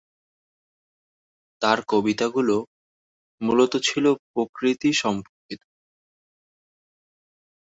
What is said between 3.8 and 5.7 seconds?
ছিল প্রকৃতিসম্পর্কিত।